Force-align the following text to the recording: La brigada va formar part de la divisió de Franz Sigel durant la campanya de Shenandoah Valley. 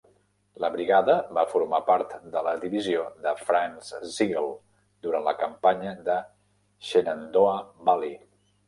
La 0.63 0.69
brigada 0.75 1.17
va 1.37 1.43
formar 1.51 1.81
part 1.89 2.15
de 2.37 2.43
la 2.49 2.55
divisió 2.63 3.05
de 3.27 3.35
Franz 3.43 3.93
Sigel 4.17 4.51
durant 5.07 5.29
la 5.31 5.39
campanya 5.45 5.97
de 6.11 6.21
Shenandoah 6.91 7.59
Valley. 7.87 8.17